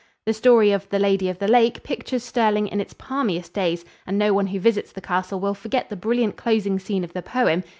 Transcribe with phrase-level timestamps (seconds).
[0.25, 4.17] The story of "The Lady of the Lake" pictures Stirling in its palmiest days, and
[4.17, 7.63] no one who visits the castle will forget the brilliant closing scene of the poem.